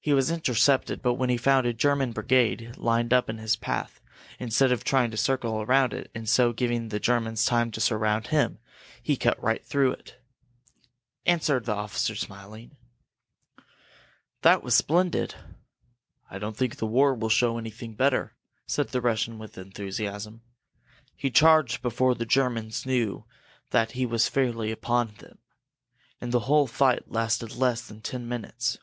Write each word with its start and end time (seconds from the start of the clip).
He 0.00 0.12
was 0.12 0.32
intercepted 0.32 1.00
but 1.00 1.14
when 1.14 1.30
he 1.30 1.36
found 1.36 1.64
a 1.64 1.72
German 1.72 2.10
brigade 2.10 2.74
lined 2.76 3.12
up 3.12 3.30
in 3.30 3.38
his 3.38 3.54
path, 3.54 4.00
instead 4.40 4.72
of 4.72 4.82
trying 4.82 5.12
to 5.12 5.16
circle 5.16 5.62
around 5.62 5.92
it, 5.94 6.10
and 6.12 6.28
so 6.28 6.52
giving 6.52 6.88
the 6.88 6.98
Germans 6.98 7.44
time 7.44 7.70
to 7.70 7.80
surround 7.80 8.26
him, 8.26 8.58
he 9.00 9.16
cut 9.16 9.40
right 9.40 9.64
through 9.64 9.92
it!" 9.92 10.20
answered 11.24 11.66
the 11.66 11.72
officer, 11.74 12.16
smiling. 12.16 12.74
"That 14.42 14.64
was 14.64 14.74
splendid!" 14.74 15.36
"I 16.28 16.40
don't 16.40 16.56
think 16.56 16.74
the 16.78 16.86
war 16.86 17.14
will 17.14 17.28
show 17.28 17.56
anything 17.56 17.94
better!" 17.94 18.34
said 18.66 18.88
the 18.88 19.00
Russian, 19.00 19.38
with 19.38 19.56
enthusiasm. 19.56 20.42
"He 21.14 21.30
charged 21.30 21.80
before 21.80 22.16
the 22.16 22.26
Germans 22.26 22.86
knew 22.86 23.24
that 23.70 23.92
he 23.92 24.04
was 24.04 24.28
fairly 24.28 24.72
upon 24.72 25.14
them, 25.20 25.38
and 26.20 26.32
the 26.32 26.40
whole 26.50 26.66
fight 26.66 27.12
lasted 27.12 27.54
less 27.54 27.86
than 27.86 28.00
ten 28.00 28.26
minutes. 28.28 28.78